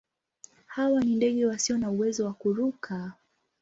Hawa 0.65 1.01
ni 1.03 1.15
ndege 1.15 1.45
wasio 1.45 1.77
na 1.77 1.91
uwezo 1.91 2.25
wa 2.25 2.33
kuruka. 2.33 3.13